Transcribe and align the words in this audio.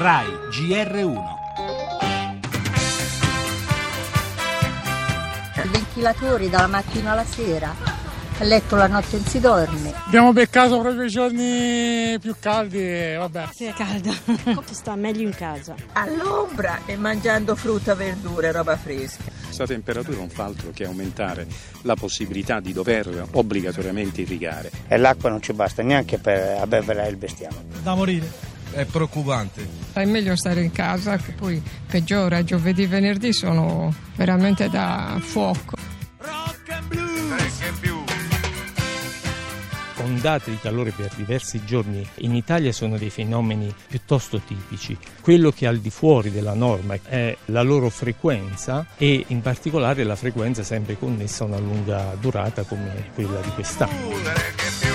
RAI 0.00 0.28
GR1 0.50 1.18
I 5.62 5.68
ventilatori 5.68 6.48
dalla 6.48 6.68
mattina 6.68 7.12
alla 7.12 7.24
sera, 7.24 7.74
a 8.38 8.44
letto 8.44 8.76
la 8.76 8.86
notte 8.86 9.18
non 9.18 9.26
si 9.26 9.40
dorme. 9.40 9.92
Abbiamo 10.06 10.32
beccato 10.32 10.80
proprio 10.80 11.02
i 11.04 11.10
giorni 11.10 12.16
più 12.18 12.34
caldi 12.40 12.78
e 12.78 13.16
vabbè. 13.18 13.48
Sì, 13.52 13.64
è 13.66 13.74
calda. 13.74 14.10
Sta 14.70 14.94
meglio 14.96 15.20
in 15.20 15.34
casa. 15.34 15.74
all'ombra 15.92 16.78
e 16.86 16.96
mangiando 16.96 17.54
frutta, 17.54 17.94
verdura, 17.94 18.50
roba 18.52 18.78
fresca. 18.78 19.24
Questa 19.44 19.66
temperatura 19.66 20.16
non 20.16 20.30
fa 20.30 20.44
altro 20.44 20.70
che 20.72 20.86
aumentare 20.86 21.46
la 21.82 21.94
possibilità 21.94 22.58
di 22.60 22.72
dover 22.72 23.26
obbligatoriamente 23.32 24.22
irrigare. 24.22 24.70
e 24.88 24.96
l'acqua 24.96 25.28
non 25.28 25.42
ci 25.42 25.52
basta 25.52 25.82
neanche 25.82 26.16
per 26.16 26.56
abbeverare 26.58 27.10
il 27.10 27.16
bestiame. 27.16 27.64
Da 27.82 27.94
morire. 27.94 28.49
È 28.72 28.84
preoccupante. 28.84 29.68
È 29.92 30.04
meglio 30.04 30.36
stare 30.36 30.62
in 30.62 30.72
casa 30.72 31.16
che 31.16 31.32
poi 31.32 31.62
peggiora. 31.86 32.42
Giovedì 32.44 32.84
e 32.84 32.88
venerdì 32.88 33.32
sono 33.32 33.92
veramente 34.16 34.68
da 34.68 35.18
fuoco. 35.20 35.90
ondate 40.10 40.50
di 40.50 40.58
calore 40.58 40.90
per 40.90 41.10
diversi 41.14 41.64
giorni 41.64 42.06
in 42.16 42.34
Italia 42.34 42.72
sono 42.72 42.98
dei 42.98 43.10
fenomeni 43.10 43.72
piuttosto 43.88 44.40
tipici. 44.40 44.96
Quello 45.20 45.50
che 45.50 45.64
è 45.64 45.68
al 45.68 45.78
di 45.78 45.90
fuori 45.90 46.30
della 46.30 46.54
norma 46.54 46.98
è 47.02 47.36
la 47.46 47.62
loro 47.62 47.88
frequenza 47.88 48.86
e 48.96 49.24
in 49.28 49.40
particolare 49.40 50.04
la 50.04 50.16
frequenza 50.16 50.62
sempre 50.62 50.98
connessa 50.98 51.44
a 51.44 51.46
una 51.46 51.58
lunga 51.58 52.14
durata 52.20 52.64
come 52.64 53.10
quella 53.14 53.40
di 53.40 53.50
quest'anno. 53.50 54.89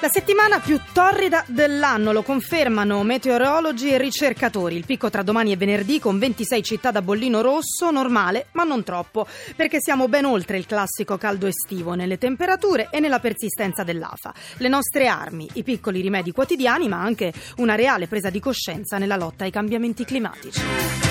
La 0.00 0.10
settimana 0.10 0.60
più 0.60 0.78
torrida 0.92 1.42
dell'anno, 1.46 2.12
lo 2.12 2.22
confermano 2.22 3.02
meteorologi 3.02 3.90
e 3.90 3.96
ricercatori. 3.96 4.76
Il 4.76 4.84
picco 4.84 5.08
tra 5.08 5.22
domani 5.22 5.52
e 5.52 5.56
venerdì 5.56 5.98
con 5.98 6.18
26 6.18 6.62
città 6.62 6.90
da 6.90 7.00
bollino 7.00 7.40
rosso, 7.40 7.90
normale, 7.90 8.48
ma 8.52 8.64
non 8.64 8.84
troppo, 8.84 9.26
perché 9.56 9.78
siamo 9.80 10.06
ben 10.06 10.26
oltre 10.26 10.58
il 10.58 10.66
classico 10.66 11.16
caldo 11.16 11.46
estivo 11.46 11.94
nelle 11.94 12.18
temperature 12.18 12.88
e 12.90 13.00
nella 13.00 13.20
persistenza 13.20 13.84
dell'afa. 13.84 14.34
Le 14.58 14.68
nostre 14.68 15.06
armi, 15.06 15.48
i 15.54 15.62
piccoli 15.62 16.02
rimedi 16.02 16.30
quotidiani, 16.30 16.88
ma 16.88 17.00
anche 17.00 17.32
una 17.56 17.74
reale 17.74 18.06
presa 18.06 18.28
di 18.28 18.38
coscienza 18.38 18.98
nella 18.98 19.16
lotta 19.16 19.44
ai 19.44 19.50
cambiamenti 19.50 20.04
climatici. 20.04 21.05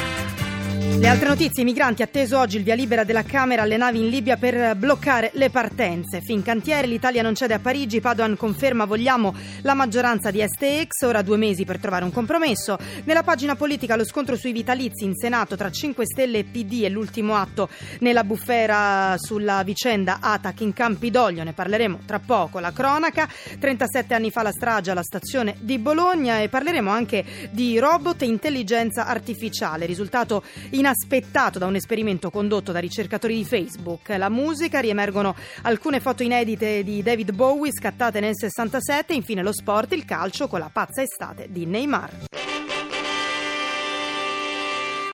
Le 0.88 1.11
altre 1.11 1.28
notizie, 1.28 1.61
i 1.61 1.66
migranti 1.66 2.02
atteso 2.02 2.39
oggi 2.39 2.58
il 2.58 2.64
via 2.64 2.73
libera 2.73 3.03
della 3.03 3.23
Camera 3.23 3.64
alle 3.64 3.75
navi 3.75 4.00
in 4.00 4.09
Libia 4.09 4.38
per 4.38 4.75
bloccare 4.75 5.31
le 5.33 5.50
partenze. 5.50 6.22
Fin 6.22 6.41
cantiere, 6.41 6.88
l'Italia 6.88 7.22
non 7.22 7.36
cede 7.36 7.53
a 7.53 7.59
Parigi, 7.59 8.00
Padoan 8.00 8.38
conferma 8.38 8.86
vogliamo 8.86 9.36
la 9.61 9.73
maggioranza 9.73 10.31
di 10.31 10.41
STX, 10.41 11.03
ora 11.06 11.22
due 11.22 11.38
mesi 11.38 11.66
per 11.66 11.80
trovare 11.80 12.06
un 12.06 12.11
compromesso. 12.11 12.78
Nella 13.03 13.23
pagina 13.23 13.56
politica 13.56 13.95
lo 13.95 14.06
scontro 14.06 14.36
sui 14.36 14.52
vitalizi 14.52 15.03
in 15.03 15.16
Senato 15.16 15.56
tra 15.56 15.69
5 15.69 16.06
Stelle 16.06 16.39
e 16.39 16.44
PD 16.45 16.83
è 16.83 16.89
l'ultimo 16.89 17.36
atto 17.36 17.69
nella 18.00 18.23
bufera 18.23 19.16
sulla 19.17 19.63
vicenda 19.63 20.19
Atac 20.22 20.61
in 20.61 20.73
Campidoglio, 20.73 21.44
ne 21.44 21.53
parleremo 21.53 22.00
tra 22.06 22.19
poco. 22.19 22.59
La 22.59 22.72
cronaca, 22.72 23.28
37 23.59 24.13
anni 24.13 24.31
fa 24.31 24.44
la 24.44 24.52
strage 24.52 24.91
alla 24.91 25.03
stazione 25.03 25.56
di 25.59 25.78
Bologna 25.78 26.39
e 26.39 26.47
parleremo 26.47 26.89
anche 26.89 27.50
di 27.52 27.78
robot 27.78 28.22
e 28.22 28.25
intelligenza 28.25 29.06
artificiale, 29.06 29.86
risultato 29.86 30.44
inaspettato 30.77 31.59
da 31.59 31.65
un 31.65 31.75
esperimento 31.75 32.29
condotto 32.29 32.71
da 32.71 32.79
ricercatori 32.79 33.35
di 33.35 33.45
Facebook. 33.45 34.09
La 34.09 34.29
musica, 34.29 34.79
riemergono 34.79 35.35
alcune 35.63 35.99
foto 35.99 36.23
inedite 36.23 36.83
di 36.83 37.01
David 37.01 37.31
Bowie 37.31 37.71
scattate 37.71 38.19
nel 38.19 38.35
67, 38.35 39.13
infine 39.13 39.41
lo 39.41 39.53
sport, 39.53 39.93
il 39.93 40.05
calcio 40.05 40.47
con 40.47 40.59
la 40.59 40.69
pazza 40.71 41.01
estate 41.01 41.47
di 41.49 41.65
Neymar. 41.65 42.44